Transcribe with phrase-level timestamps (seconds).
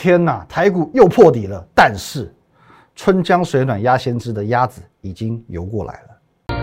[0.00, 2.32] 天哪，台股又破底了，但是
[2.94, 6.54] 春江水暖鸭先知的鸭子已经游过来了。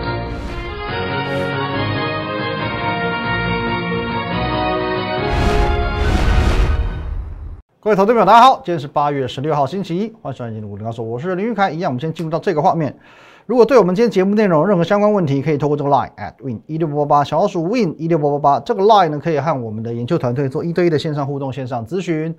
[7.78, 11.70] 各位投资朋友，大家好，今天是八月十六号，星期一，欢迎收看今天的股林高手，我是林玉凯。
[11.70, 12.96] 一样，我们先进入到这个画面。
[13.44, 22.34] 如果对我们今天节目内容任何相关问题，可以透过这个 line at win 一六八八八小老鼠 win 一六八八八这个 line 呢，可以和我们的研究团队做一对一的线上互动、线上咨询。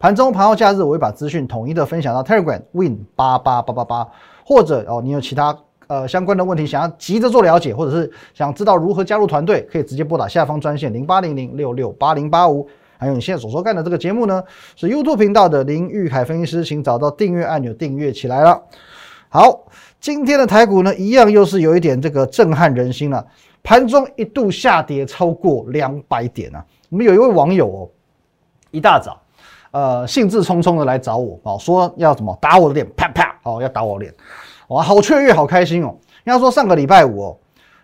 [0.00, 4.08] 盘中、盘后、假日，我会把资讯统一的分享到 Telegram win 八八八八八，
[4.42, 5.54] 或者哦，你有其他
[5.88, 12.66] 呃相关的问题想要急着做了解，或者是想知道如何加入团队，可以直接拨打下方专线零八零零六六八零八五。
[12.96, 14.42] 还有你现在所收看的这个节目呢，
[14.74, 18.58] 是 YouTube 频道的林玉凯分析师，请找到订阅按钮订阅起来了。
[19.28, 19.66] 好，
[20.00, 23.22] 今天的台股呢，一样又是有一点这个震撼人心了，
[23.62, 26.64] 盘中一度下跌超过两百点啊。
[26.88, 27.88] 我们有一位网友哦，
[28.70, 29.20] 一大早，
[29.70, 34.14] 呃，兴致冲冲的来找我哦，说要怎么打我的脸，啪啪，哦，要打我脸，
[34.68, 35.94] 哇，好雀跃，好开心哦。
[36.24, 37.38] 应该说上个礼拜五哦，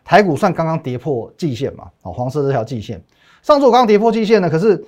[0.04, 3.02] 台股算刚刚跌破季线嘛，哦，黄色这条季线，
[3.42, 4.84] 上次我刚刚跌破季线呢，可是。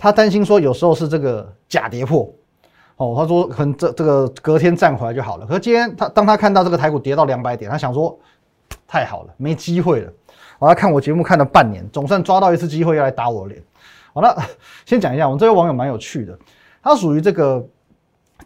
[0.00, 2.32] 他担心说，有时候是这个假跌破，
[2.98, 5.44] 哦，他说可能这这个隔天站回来就好了。
[5.44, 8.16] 可是今天他当他看到这个台股跌到两百点，他想说
[8.86, 10.12] 太好了，没机会了。
[10.60, 13.60] 我要看我节目看了半年，总算抓到一次机会要来打我脸。
[14.12, 14.36] 好了，
[14.84, 16.38] 先讲一下，我们这位网友蛮有趣的，
[16.82, 17.66] 他属于这个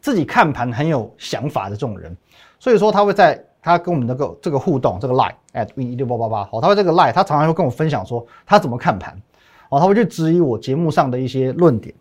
[0.00, 2.16] 自己看盘很有想法的这种人，
[2.58, 9.20] 所以说他会在他跟我们这个这个互动这个 line at win 一六八八八，好，他会这个 line，他常常会跟我分享说他怎么看盘。
[9.68, 11.94] 哦，他会去质疑我节目上的一些论点。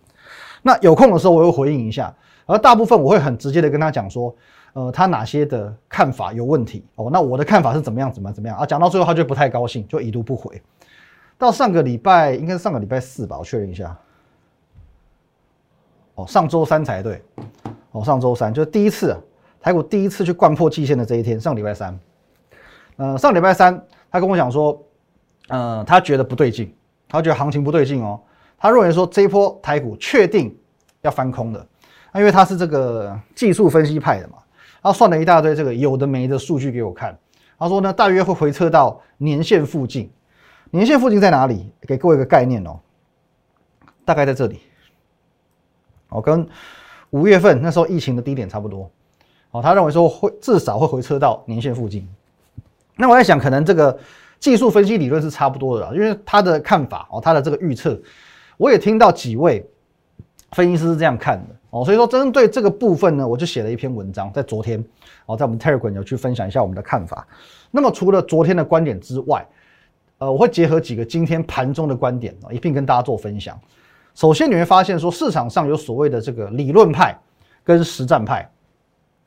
[0.62, 2.14] 那有空的时候，我会回应一下。
[2.45, 4.36] 而大部分我会很直接的跟他讲说，
[4.73, 6.84] 呃，他哪些的看法有问题。
[6.95, 8.66] 哦，那我的看法是怎么样，怎么怎么样啊？
[8.66, 10.62] 讲到最后，他就不太高兴，就已读不回。
[11.42, 13.97] 到上个礼拜，应该是上个礼拜四吧，我确认一下。
[16.14, 17.20] 哦，上周三才对。
[17.94, 19.20] 哦，上周三就是第一次啊
[19.59, 22.00] 台股第一次去贯破季线的这一天，上礼拜三。
[22.98, 24.80] 呃，上礼拜三，他跟我讲说，
[25.48, 26.71] 呃，他觉得不对劲。
[27.10, 28.21] 他觉得行情不对劲哦，
[28.55, 30.55] 他认为说这一波台股确定
[31.02, 31.67] 要翻空的，
[32.14, 34.38] 那因为他是这个技术分析派的嘛，
[34.83, 37.17] 他算了一大堆这个有的没的数据给我看，
[37.58, 40.08] 他说呢大约会回撤到年线附近，
[40.71, 41.71] 年线附近在哪里？
[41.82, 42.80] 给各位一个概念哦，
[44.04, 44.59] 大概在这里，
[46.09, 46.48] 哦跟
[47.11, 48.89] 五月份那时候疫情的低点差不多，
[49.52, 52.08] 哦他认为说会至少会回撤到年线附近，
[52.95, 53.99] 那我在想可能这个。
[54.42, 57.95] 技术分析理论是差不多的，因为他的看法哦，他的这个预测，
[58.58, 59.64] 我也听到几位
[60.53, 64.83] 分析师是这样看的哦，所以说针对这个部分呢，我就写了一篇文章，在昨天
[65.27, 67.27] 哦，在我们 Telegram 有去分享一下我们的看法。
[67.70, 69.45] 那么除了昨天的观点之外，
[70.21, 73.59] 呃，我会结合几个今天盘中的观点啊，一并跟大家做分享。
[74.14, 77.20] 首先你会发现说，市场上有所谓的这个理论派
[77.64, 78.48] 跟实战派。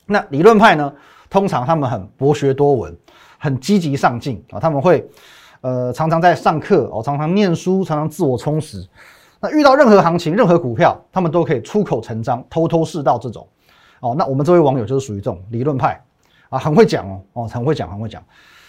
[0.07, 0.95] 那理论派呢，
[1.29, 2.97] 通常他们很博学多闻。
[3.37, 5.07] 很积极上进啊，他们会
[5.61, 8.83] 呃常常在上课哦，常常念书，常常自我充实。
[9.39, 13.47] 那遇到任何行情、任何股票，他们都可以出口成章、头头是道这种
[14.01, 14.15] 哦。
[14.17, 16.03] 那我们这位网友就是属于这种理论派
[16.49, 18.25] 啊，很会讲哦哦，很会讲，很会讲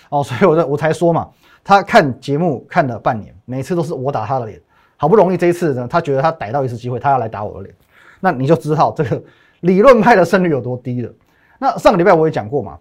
[0.10, 0.22] 哦。
[0.22, 1.30] 所以我在我才说嘛，
[1.66, 4.62] 他看节目看了半年，每次都是我打他的脸，
[4.96, 7.76] 好不容易这一次呢，他觉得他逮到一次机会，他要来打我的脸，
[8.20, 9.22] 那你就知道这个
[9.62, 11.12] 理论派的胜率有多低了。
[11.60, 12.78] 那上个礼拜我也讲过嘛。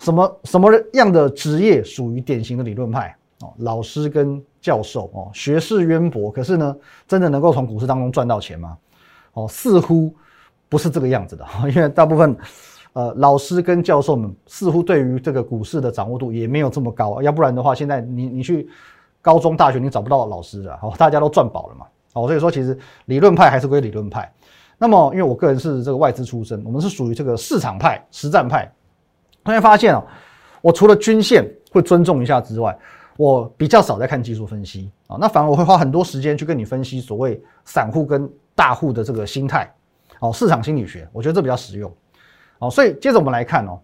[0.00, 3.54] 什么什么样的职业属于典型的理论派哦？
[3.58, 8.76] 老师跟教授哦，学识渊博，可是呢，真的能够从股市当中赚到钱吗？
[9.34, 10.12] 哦，似乎
[10.68, 12.36] 不是这个样子的，因为大部分
[12.94, 18.68] 呃老师跟教授们似乎对于这个股市的掌握度也没有这么高，要不然的话，现在你你去
[19.20, 24.32] 高中大学你找不到老师的，哦，大家都赚饱了嘛，哦，所以说其实理论派还是归理论派。
[24.76, 28.70] 那么因为我个人是这个外资出身，我们是属于这个市场派、实战派。
[29.44, 30.04] 突然发现哦，
[30.62, 32.76] 我除了均线会尊重一下之外，
[33.16, 35.16] 我比较少在看技术分析啊。
[35.20, 39.72] 那反而我会花很多时间去跟你分析所谓散户跟大户的这个心态
[40.18, 41.92] 哦，市场心理学，我觉得这比较实用
[42.64, 42.70] 好。
[42.70, 43.78] 所以接着我们来看哦，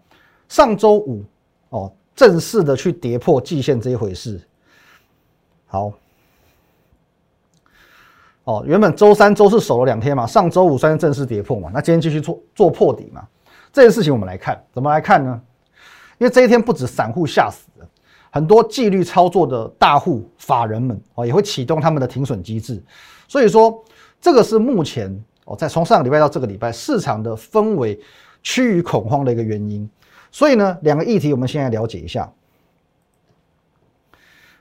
[0.49, 1.23] 上周五
[1.69, 4.41] 哦正式的去跌破季线这一回事。
[5.67, 5.93] 好，
[8.43, 13.25] 哦，原本周三、周四守了两天嘛，上周五算是正式跌破嘛，那今天继续做做破底嘛。
[13.71, 15.41] 这件事情我们来看，怎么来看呢？
[16.17, 17.87] 因为这一天不止散户吓死了，
[18.29, 22.83] 很多纪律操作的大户法人们哦也会启动他们的停损机制，
[23.27, 23.81] 所以说
[24.19, 25.09] 这个是目前
[25.45, 27.97] 哦在从上个礼拜到这个礼拜市场的氛围
[28.41, 29.89] 趋于恐慌的一个原因。
[30.31, 32.31] 所以呢，两个议题我们先来了解一下。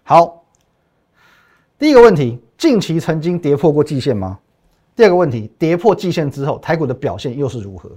[0.02, 0.44] 好，
[1.78, 4.38] 第一个问题，近期曾经跌破过季线吗？
[4.96, 7.90] 第二个问题，跌破季线之后，台股的表现又是如何？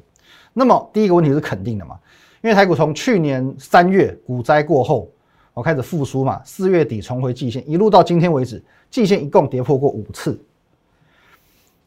[0.54, 2.00] 那么第一个问题是肯定的嘛，
[2.42, 5.10] 因为台股从去年三月股灾过后，
[5.56, 10.40] 我开始复苏嘛，四月底重回季线，一路到今天为止，季线一共跌破过五次。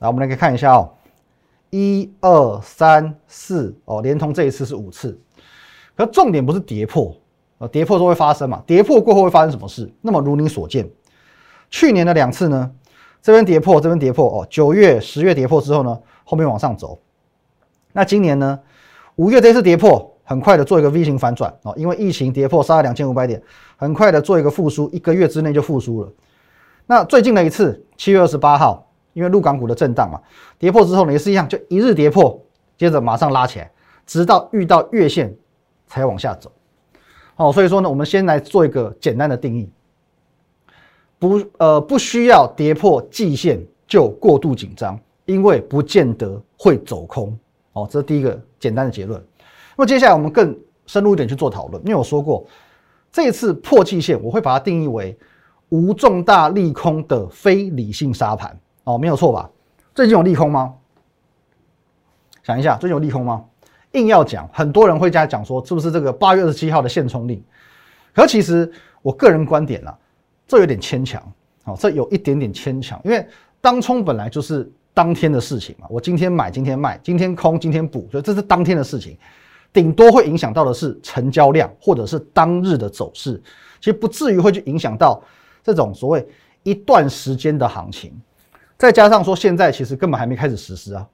[0.00, 0.92] 来，我们来看一下哦，
[1.76, 5.20] 一二三四哦，连同这一次是五次。
[5.94, 7.14] 可重点不是跌破，
[7.58, 9.92] 呃，跌破都会发生嘛，跌破过后会发生什么事？
[10.00, 10.88] 那么如你所见，
[11.68, 12.70] 去年的两次呢？
[13.20, 14.46] 这边跌破，这边跌破哦。
[14.48, 16.98] 九月、十月跌破之后呢，后面往上走。
[17.92, 18.58] 那今年呢？
[19.16, 23.42] 五月这次跌破，很快的做一个 V 型反转哦，因为疫情跌破杀了两千五百点，
[23.76, 26.10] 很快的做一个复苏，一个月之内就复苏了。
[26.86, 28.85] 那最近的一次，七月二十八号，
[29.16, 30.20] 因为陆港股的震荡嘛，
[30.58, 32.38] 跌破之后呢，也是一样，就一日跌破，
[32.76, 33.70] 接着马上拉起来，
[34.04, 35.34] 直到遇到月线
[35.86, 36.52] 才往下走。
[37.36, 39.70] 哦，所以说呢，我们先来做一个简单的定义。
[41.18, 47.34] 不，呃，不需要跌破季线就过度紧张，因为不见得会走空。
[47.72, 49.18] 哦，这是第一个简单的结论。
[49.78, 50.54] 那么接下来我们更
[50.84, 52.46] 深入一点去做讨论，因为我说过，
[53.10, 55.18] 这次破季线，我会把它定义为
[55.70, 58.54] 无重大利空的非理性杀盘。
[58.86, 59.50] 哦，没有错吧？
[59.94, 60.72] 最近有利空吗？
[62.44, 63.44] 想一下，最近有利空吗？
[63.92, 67.42] 硬要讲，很多人会加讲说，是不是这个八月二十七号的限冲令？
[68.14, 68.70] 可其实
[69.02, 69.96] 我个人观点啦。
[70.46, 71.20] 这有点牵强，
[71.64, 73.26] 好，这有一点点牵强，因为
[73.60, 79.18] 当冲本来就是当天的事情嘛，我今天买，今天卖，今天空，今天补，所以这是当天的事情，
[79.72, 83.42] 顶多会影响到的是成交量或者是当日的走势，
[83.80, 85.20] 其实不至于会去影响到
[85.64, 86.24] 这种所谓
[86.62, 88.16] 一段时间的行情。
[88.78, 91.06] 再加上说现在其实根本还没开始实施啊，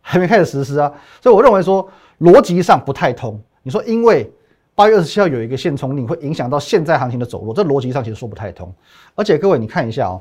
[0.00, 1.88] 还没开始实施啊，所以我认为说
[2.20, 3.40] 逻辑上不太通。
[3.62, 4.32] 你说因为。
[4.76, 8.74] 八月二十七号有一个限冲令，会影响到现在行情的走弱，这逻辑上其实说不太通。
[9.14, 10.20] 而且各位，你看一下哦，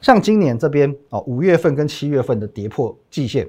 [0.00, 3.48] 像今年这边哦，五月份跟七月份的跌破季线，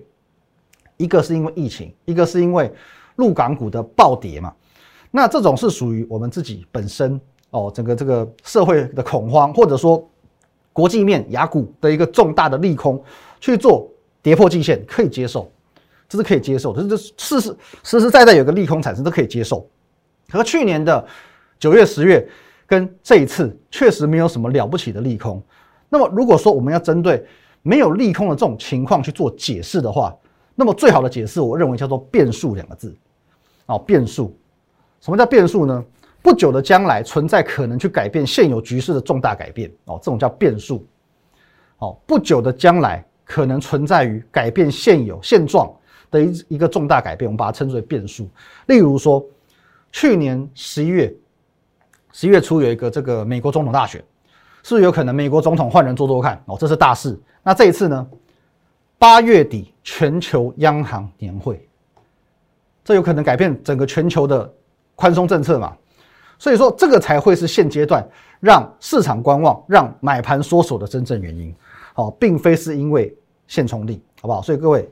[0.98, 2.72] 一个是因为疫情，一个是因为
[3.16, 4.54] 陆港股的暴跌嘛。
[5.10, 10.08] 那这种是属于我们自己本身哦，整个这个社会的恐慌，或者说
[10.75, 13.01] 国际面雅股的一个重大的利空
[13.39, 13.89] 去做
[14.22, 15.50] 跌破季线，可以接受，
[16.10, 19.66] 这是可以接受，这是事实实实在在有个利空产生都可以接受。
[20.30, 21.07] 和去年的
[21.57, 22.27] 九月、十月
[22.68, 25.42] 跟这一次确实没有什么了不起的利空。
[25.88, 27.25] 那么，如果说我们要针对
[27.62, 30.13] 没有利空的这种情况去做解释的话，
[30.56, 32.94] 那么最好的解释，我认为叫做变数两个字。
[33.68, 34.38] 哦，变数，
[35.00, 35.86] 什么叫变数呢？
[36.25, 39.72] 不久的将来存在可能去改变现有局势的重大改变。
[39.86, 40.83] 哦，这种叫变数。
[41.77, 45.72] 哦，不久的将来可能存在于改变现有现状
[46.10, 48.27] 的一一个重大改变，我们把它称之为变数。
[48.66, 49.24] 例如说。
[49.92, 51.16] 去年十一月，
[52.12, 54.04] 十一月初有一个这个美国总统大选，
[54.62, 56.57] 是不是有可能美国总统换人做做看哦？
[56.60, 57.18] 这是大事。
[57.42, 58.06] 那这一次呢？
[58.98, 61.66] 八月底全球央行年会，
[62.83, 64.54] 这有可能改变整个全球的
[64.95, 65.74] 宽松政策嘛？
[66.38, 68.08] 所以说这个才会是现阶段
[68.40, 71.56] 让市场观望、让买盘缩手的真正原因。
[71.96, 73.16] 哦，并非是因为
[73.48, 74.42] 现冲力，好不好？
[74.42, 74.90] 所以各位，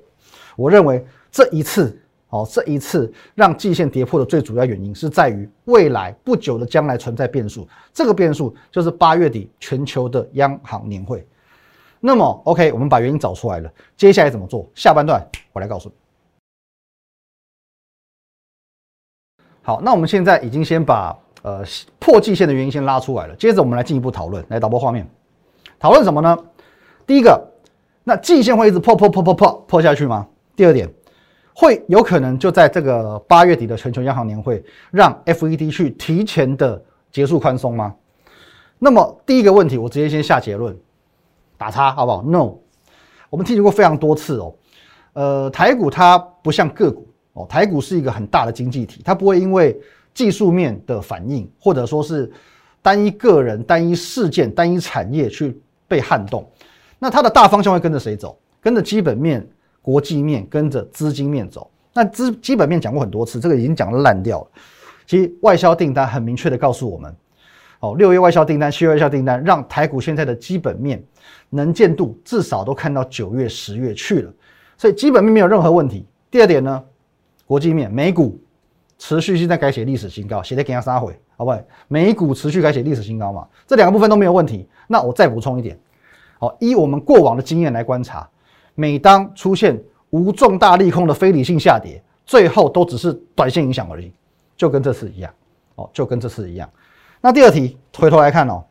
[0.55, 1.99] 我认为这一次。
[2.29, 11.23] 哦，这一次让季线跌破的最主要原因是在于未来不久的将来存在变数，这个变数就是八月底全球的央行年会。
[11.99, 14.67] 那么，OK，我们把原因找出来了，接下来怎么做？
[14.73, 15.95] 下半段我来告诉你。
[19.61, 21.63] 好，那我们现在已经先把呃
[21.99, 24.43] 破季线的原因先拉出来了，接着我们来进一步讨论。
[24.49, 25.07] 来导播画面，
[25.79, 26.35] 讨论什么呢？
[27.05, 27.39] 第一个，
[28.03, 30.27] 那季线会一直破破破破破破下去吗？
[30.55, 30.91] 第二点。
[31.55, 37.93] 会有可能就在这个八月底的全球央行年会，让 FED 去提前的结束宽松吗？
[38.79, 40.75] 那么第一个问题，我直接先下结论，
[41.55, 42.55] 打叉好不好？No，
[43.29, 44.55] 我们提醒过非常多次哦。
[45.13, 49.79] 呃，台股它不像个股哦，台股是一个很大的经济体，它不会因为
[50.13, 52.31] 技术面的反应，或者说是
[52.81, 56.49] 单一个人、单一事件、单一产业去被撼动。
[56.99, 58.37] 那它的大方向会跟着谁走？
[58.61, 59.47] 跟着基本面。
[59.85, 64.47] 国际面跟着资金面走，那资基本面讲过很多次，这个已经讲烂掉了。
[65.05, 67.13] 其实外销订单很明确的告诉我们，
[67.81, 71.03] 哦，六月外销订单、七月外销订单，让台股现在的基本面
[71.49, 74.33] 能见度至少都看到九月、十月去了，
[74.77, 76.05] 所以基本面没有任何问题。
[76.31, 76.81] 第二点呢，
[77.45, 78.39] 国际面，美股
[79.05, 81.59] 持续性在改写历史新高，写的给他杀回，好不好？
[81.89, 84.65] 美股持续改写历史新高嘛，这两个部分都没有问题。
[84.87, 85.77] 那我再补充一点，
[86.39, 88.25] 好，依我们过往的经验来观察。
[88.75, 89.77] 每当出现
[90.11, 94.09] 无重大利空的非理性下跌，最后都只是短线影响而已，
[94.55, 95.29] 就跟这次一样
[95.75, 96.69] 哦，就跟这次一样。
[97.19, 98.63] 那第二题，回头来看哦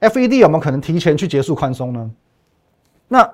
[0.00, 2.10] ，FED 有没有可能提前去结束宽松呢？
[3.06, 3.32] 那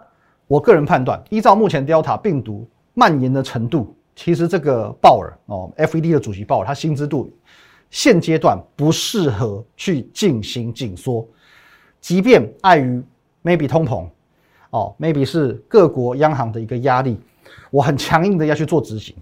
[0.49, 7.33] 我个人判断，依照目前 Delta 病毒蔓延的程度，其实这个鲍尔哦，FED 的主席鲍尔，他心知肚明，
[7.89, 11.25] 现阶段不适合去进行紧缩，
[12.01, 13.01] 即便碍于
[13.45, 14.09] maybe 通膨
[14.71, 17.17] 哦，maybe 是各国央行的一个压力，
[17.71, 19.15] 我很强硬的要去做执行，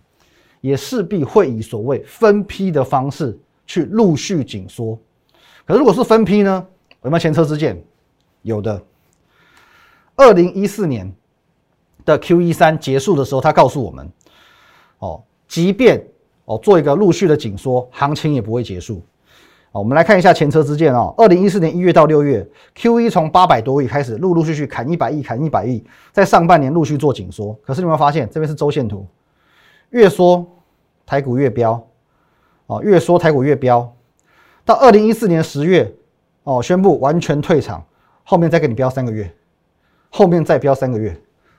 [0.63, 4.99] 也势必会以所谓分批的方式去陆续紧缩。
[5.67, 6.67] 可是如果是分批呢？
[7.03, 7.79] 有没有前车之鉴？
[8.41, 8.83] 有的。
[10.17, 11.13] 二零一四年
[12.07, 14.11] 的 Q E 三结束的时候，他告诉我们，
[14.99, 16.03] 哦，即便
[16.45, 19.03] 哦做一个陆续的紧缩，行情也不会结束。
[19.73, 21.15] 哦，我们来看一下前车之鉴哦。
[21.19, 27.53] 二零一四年一月到六月，Q E 从八百多亿开始，陆陆续续砍一百亿，砍一百亿，在上半年陆续做紧缩。
[27.63, 29.07] 可是你有没有发现，这边是周线图，
[29.91, 30.47] 越缩
[31.05, 31.87] 台股越飙，
[32.67, 33.93] 哦，越缩台股越飙。
[34.65, 35.93] 到二零一四年十月，
[36.45, 37.85] 哦，宣布完全退场，
[38.25, 39.31] 后面再给你飙三个月。
[40.09, 41.15] 后面再飙三个月，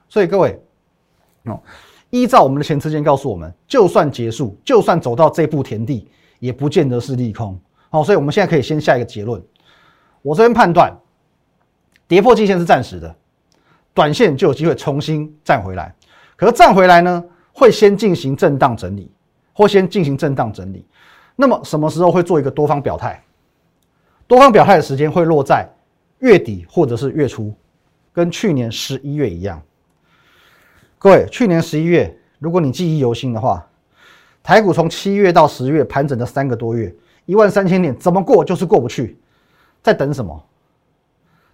[0.09, 0.59] 所以各位，
[1.43, 1.61] 哦，
[2.09, 6.07] 依照我们的前车间告诉我们，就算结束，就算走到这步田地，
[6.39, 7.59] 也不见得是利空。
[7.89, 9.41] 好，所以我们现在可以先下一个结论。
[10.21, 10.95] 我这边判断，
[12.07, 13.15] 跌破季线是暂时的，
[13.93, 15.93] 短线就有机会重新站回来。
[16.35, 19.11] 可是站回来呢，会先进行震荡整理，
[19.53, 20.85] 或先进行震荡整理。
[21.35, 23.23] 那么什么时候会做一个多方表态？
[24.27, 25.67] 多方表态的时间会落在
[26.19, 27.53] 月底或者是月初。
[28.11, 29.61] 跟去年十一月一样，
[30.99, 33.63] 各位，去年十一月，如果你记忆犹新的话，
[34.41, 36.91] 台股从七月到十月盘整了三个多月，
[37.27, 39.15] 一万三千点怎么过就是过不去，
[39.83, 40.43] 在等什么？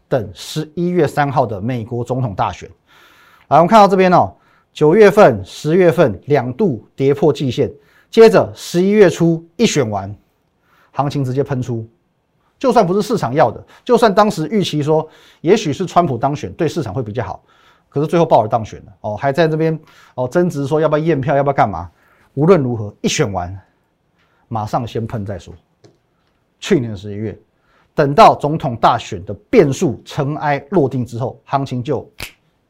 [0.07, 2.69] 等十一月三号的美国总统大选。
[3.49, 4.33] 来，我们看到这边哦，
[4.71, 7.69] 九月份、十月份两度跌破季线，
[8.09, 10.15] 接着十一月初一选完，
[10.91, 11.85] 行情直接喷出。
[12.57, 15.05] 就算不是市场要的，就算当时预期说，
[15.41, 17.43] 也许是川普当选对市场会比较好，
[17.93, 19.79] 可是最后鲍尔当选了哦，还在这边
[20.15, 21.91] 哦争执说要不要验票，要不要干嘛？
[22.33, 23.55] 无论如何，一选完，
[24.47, 25.53] 马上先喷再说。
[26.59, 27.37] 去年十一月，
[27.93, 32.09] 等到总统大选的变数尘埃落定之后，行情就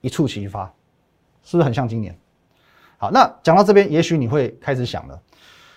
[0.01, 0.65] 一触即发，
[1.41, 2.13] 是不是很像今年？
[2.97, 5.17] 好，那讲到这边，也许你会开始想了，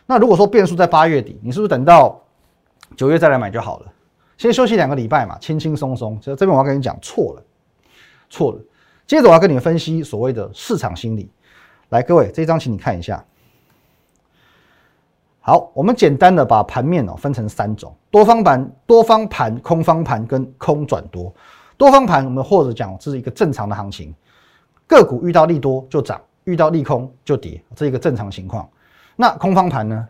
[0.07, 2.21] 那如果说变数在八月底，你是不是等到
[2.97, 3.93] 九月再来买就好了？
[4.37, 6.21] 先休息两个礼拜嘛，轻轻松松。
[6.21, 7.43] 所以这边我要跟你讲错了，
[8.29, 8.61] 错了。
[9.07, 11.31] 接着我要跟你们分析所谓的市场心理。
[11.91, 13.25] 来，各位，这一张请你看一下。
[15.41, 21.33] 好，我们简单的把盘面哦分成三种：多方盘、多方盘、空方盘跟空转多。
[21.77, 24.13] 多方盘我们或者讲这是一个正常的行情，
[24.89, 28.69] 个股遇到利多就涨，遇到利空就跌，这是一个正常情况。
[29.15, 30.09] 那空方盘呢？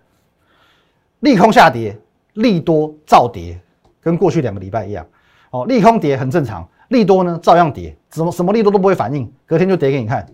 [1.21, 1.99] 利空下跌，
[2.35, 3.61] 利多造跌。
[4.00, 5.05] 跟过去两个礼拜一样，
[5.50, 10.26] 哦，利空跌很正常，利多呢照样跌，什么什么利多都不会反应，隔天就跌给你看，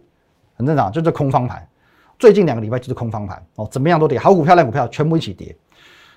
[0.56, 1.66] 很正常，就是空方盘。
[2.18, 5.56] 最近两个礼拜就是空方盘，哦，怎么样都跌，好股票烂股票全部一起跌。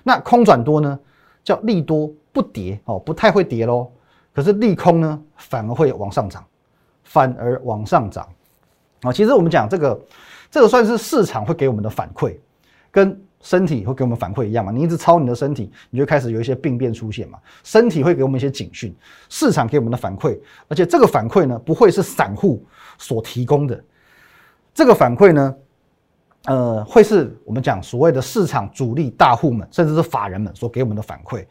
[0.02, 0.98] 那空转多呢，
[1.42, 3.90] 叫利多不跌，哦，不太会跌喽。
[4.34, 6.44] 可是利空呢，反而会往上涨，
[7.02, 8.28] 反而往上涨。
[9.02, 10.00] 啊，其实我们讲这个，
[10.50, 12.36] 这个算是市场会给我们的反馈，
[12.90, 13.20] 跟。
[13.46, 14.72] 身体会给我们反馈一样嘛？
[14.72, 17.38] 你一直操你的身体，你就开始有一些病变出现嘛。
[17.62, 18.92] 身体会给我们一些警讯，
[19.28, 20.36] 市场给我们的反馈，
[20.66, 22.66] 而且这个反馈呢，不会是散户
[22.98, 23.80] 所提供的，
[24.74, 25.54] 这个反馈呢，
[26.46, 31.46] 呃，会是我们讲所谓的市场主力大户们，甚至是法人们所给我们的反馈。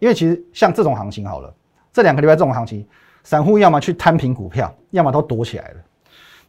[0.00, 1.50] 因为其实像这种行情好了，
[1.94, 2.86] 这两个礼拜这种行情，
[3.24, 5.76] 散户要么去摊平股票，要么都躲起来了。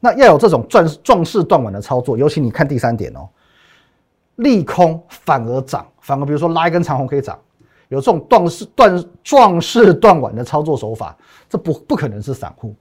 [0.02, 3.30] 那要有这种壮壮士断腕的操作，尤其你看第三点哦。
[4.40, 7.38] 利空反而涨，反而比如说拉一根长红可以涨，
[7.90, 11.16] 有这种断势断壮士断腕的操作手法，
[11.50, 12.74] 这不不可能是散户。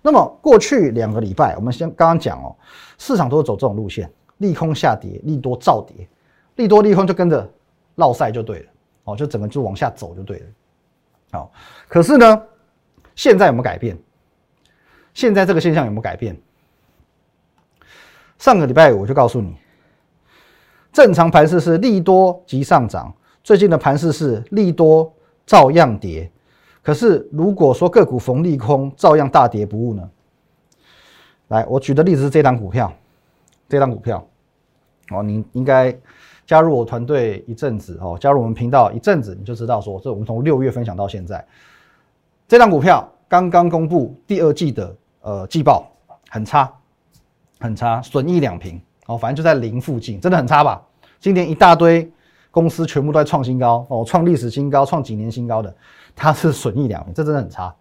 [0.00, 2.54] 那么过去两个礼拜，我们先刚刚讲哦，
[2.98, 6.08] 市场都是走这种路线，利空下跌，利多造跌，
[6.56, 7.48] 利多利空就跟着
[7.94, 8.66] 绕赛就对了，
[9.04, 10.46] 哦，就整个就往下走就对了。
[11.32, 11.52] 好，
[11.88, 12.42] 可是呢，
[13.14, 13.98] 现在有没有改变？
[15.14, 16.36] 现在这个现象有没有改变？
[18.38, 19.56] 上个礼拜我就告诉你。
[20.92, 25.10] 正常盘势是利多即上涨，最近的盘势是利多
[25.46, 26.30] 照样跌。
[26.82, 30.10] 可是如果说个股逢利空照样大跌不误呢？
[31.48, 32.92] 来，我举的例子是这张股票，
[33.68, 34.26] 这张股票
[35.10, 35.96] 哦，你应该
[36.46, 41.44] 加入我团队一阵子哦，加入我们频道一阵子，你就知道说，这我们从六月分享到现在，
[42.48, 45.90] 这张股票刚刚公布第二季的呃季报，
[46.28, 46.70] 很差，
[47.60, 48.80] 很差，损益两平。
[49.12, 50.82] 哦，反正就在零附近，真的很差吧？
[51.20, 52.10] 今年一大堆
[52.50, 55.74] 公司全部都在创新高哦，创历史新高，创几年新高的，
[56.16, 57.74] 它是损益两年，这真的很差。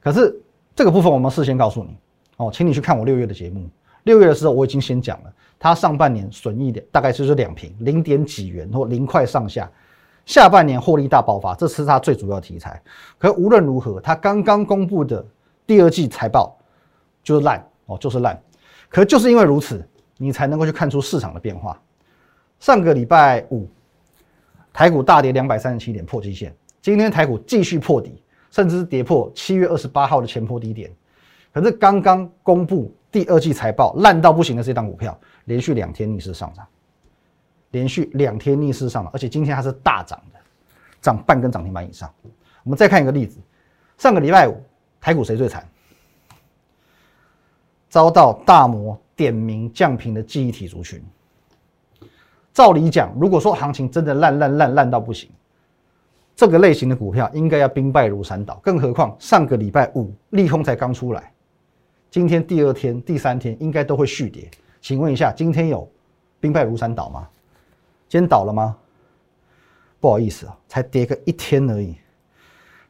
[0.00, 0.38] 可是
[0.74, 1.96] 这个部分我们事先告诉你，
[2.36, 3.68] 哦，请你去看我六月的节目。
[4.04, 9.70] 六月的时候我已经先讲了，它上半年损益大概就是两平，零点几元或零块上下。
[10.24, 12.82] 下半年获利大爆发，这是它最主要题材。
[13.16, 15.24] 可无论如何，它刚刚公布的
[15.66, 16.56] 第二季财报
[17.22, 18.40] 就是烂哦，就是烂。
[18.88, 19.84] 可就是因为如此，
[20.16, 21.80] 你才能够去看出市场的变化。
[22.58, 23.68] 上个礼拜五，
[24.72, 30.90] 台股大跌两百三十七点破基线，今天台股继续破底，甚至是跌破七月二十八号的前破低点。
[31.52, 36.66] 可是刚刚公布第二季财报烂到不行的这档股票，连续两天逆势上涨。
[37.72, 40.38] 连续两天逆势上涨，而且今天还是大涨的，
[41.00, 42.10] 涨半根涨停板以上。
[42.62, 43.38] 我们再看一个例子，
[43.98, 44.62] 上个礼拜五
[45.00, 45.66] 台股谁最惨？
[47.88, 51.02] 遭到大摩点名降频的记忆体族群。
[52.52, 55.28] 照理讲，如果说行情真的烂烂烂烂到不行，
[56.34, 58.60] 这个类型的股票应该要兵败如山倒。
[58.62, 61.32] 更何况上个礼拜五利空才刚出来，
[62.10, 64.50] 今天第二天、第三天应该都会续跌。
[64.80, 65.90] 请问一下，今天有
[66.38, 67.28] 兵败如山倒吗？
[68.08, 68.76] 今天倒了吗？
[69.98, 71.96] 不好意思啊，才跌个一天而已。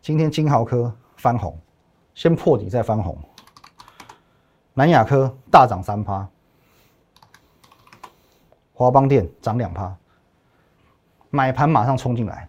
[0.03, 1.59] 今天金豪科翻红，
[2.15, 3.19] 先破底再翻红。
[4.79, 6.29] 南亚科大涨三趴，
[8.75, 9.97] 华邦电涨两趴，
[11.31, 12.47] 买盘马上冲进来，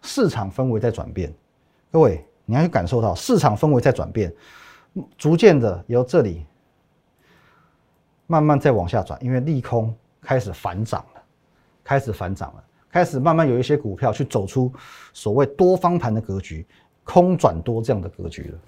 [0.00, 1.30] 市场氛围在转变。
[1.90, 4.34] 各位，你要去感受到市场氛围在转变，
[5.18, 6.46] 逐渐的由这里
[8.26, 11.22] 慢慢再往下转，因为利空开始反涨了。
[11.84, 14.72] 开始反涨了，开始慢慢有一些股票去走出
[15.12, 16.66] 所谓多方盘的格局，
[17.04, 18.58] 空转多这样的格局了。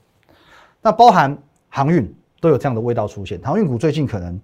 [0.83, 1.35] 那包含
[1.71, 4.39] 航运都有这样的味道出现，航运股最近可能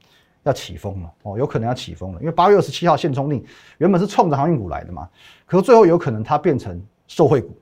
[0.45, 3.45] 要起风了哦，有可能要起风了，因为八月二十七号限冲令
[3.77, 5.07] 原本是冲着航运股来的嘛，
[5.45, 7.55] 可是最后有可能它变成受惠股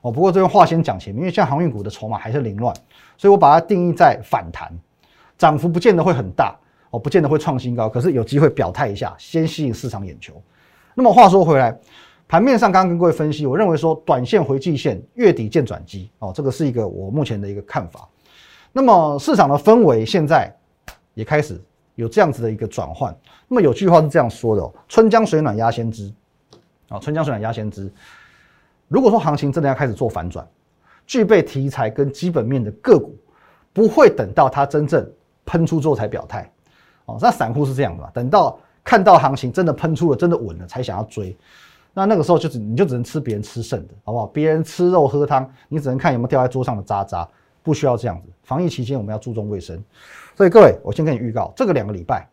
[0.00, 0.10] 哦。
[0.10, 2.74] 不过这边话先讲前面，因为像航运股的筹码还是凌乱，
[3.18, 4.72] 所以我把它定义在反弹，
[5.36, 6.56] 涨幅不见得会很大。
[6.90, 10.40] 哦，不见得会创新高，可是有机会表态一下，先吸引市场眼球。
[10.94, 11.76] 那么话说回来，
[12.28, 16.08] 盘面上刚刚跟各位分析，我认为说短线回季线，月底见转机。
[16.20, 18.08] 哦，这个是一个我目前的一个看法。
[18.76, 20.54] 那么市场的氛围现在
[21.14, 21.58] 也开始
[21.94, 23.16] 有这样子的一个转换。
[23.48, 26.12] 那么有句话是这样说的：“春江水暖鸭先知。”
[26.90, 27.90] 啊，春江水暖鸭先知。
[28.86, 30.46] 如果说行情真的要开始做反转，
[31.06, 33.16] 具备题材跟基本面的个股，
[33.72, 35.10] 不会等到它真正
[35.46, 36.52] 喷出之后才表态。
[37.06, 38.10] 哦，那散户是这样的嘛？
[38.12, 41.34] 等到看到行情真的喷出了，真的稳了，才想要追。
[41.94, 44.26] 那那个时候就只你就只能吃别人吃剩的，好不好？
[44.26, 47.26] 别人吃肉喝汤，你只能看有没有掉在桌上的渣渣，
[47.66, 48.28] 不需要这样子。
[48.44, 49.82] 防疫期间我们要注重卫生，
[50.36, 52.24] 所以各位，我先跟你预告，这个两个礼拜，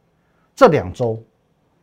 [0.56, 1.20] 这两周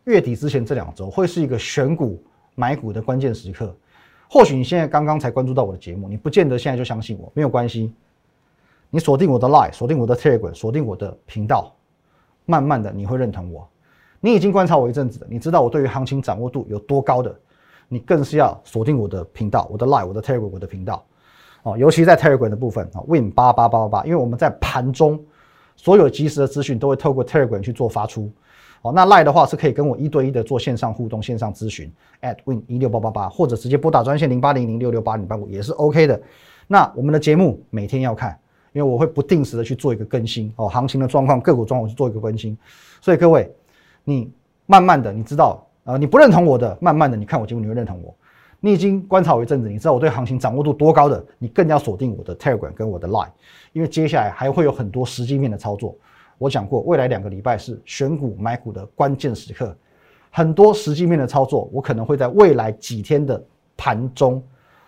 [0.05, 2.23] 月底之前这两周会是一个选股
[2.55, 3.75] 买股的关键时刻。
[4.29, 7.93] 或许你现在刚刚才关注到我的节目，你不见得现在就相信我，没有关系。
[8.89, 11.75] 你锁定我的 Line，锁定我的 Telegram，锁定我的频道。
[12.47, 13.69] 慢慢的，你会认同我。
[14.21, 17.35] 你已经观察我一阵子了，你知道我对于行情掌握度有多高的。
[17.89, 21.05] 你更是要锁定我的频道，我的 Live，我的 Telegram，我的频道。
[21.63, 25.19] 哦，尤其在 Telegram 的部分啊，Win 八八八八八，因为我们在盘中
[25.77, 28.31] 所有及时的资讯都会透过 Telegram 去做发出。
[28.83, 31.93] 哦，那 Live 的话是可以跟我一对一的做线上互动、线上咨询
[32.23, 36.21] ，at Win 一六八八八，或者直接拨打专线零八零零六六八零八五也是 OK 的。
[36.67, 38.39] 那我们的节目每天要看。
[38.73, 42.57] 因为我会不定时的去做一个更新哦，行情的状况、个股状况去做一个更新，
[43.01, 43.53] 所以各位，
[44.05, 44.31] 你
[44.65, 48.15] 慢慢的，你知道啊，你不认同我的，慢慢的，你看我节目你会认同我。
[48.61, 53.31] 你已经观察我一阵子，你知道我对行情掌握度多高的，你更要锁定我的 Telegram 跟我的 Line，
[53.73, 55.97] 因为接下来还会有很多实际面的操作。
[56.37, 59.77] 我讲过，未来两个礼拜是选股买股的关键时刻，
[60.31, 63.43] 很多实际面的操作，我可能会在未来几天的
[63.77, 64.43] 盘中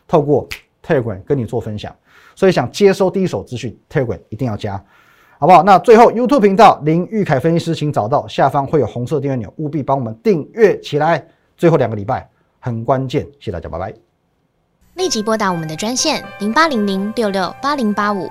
[0.07, 0.49] 透过
[0.85, 1.95] Telegram 跟你做分享。
[2.35, 4.83] 所以想接收第一手资讯，Telegram 一定要加，
[5.39, 5.63] 好不好？
[5.63, 11.27] 那最后 YouTube 频道林玉凯分析师，请找到下方会有红色订阅钮，务必帮我们订阅起来。
[11.57, 12.29] 最后两个礼拜
[12.65, 13.93] 很关键，谢谢大家，拜拜。
[14.95, 18.31] 立即拨打我们的专线零八零零六六八零八五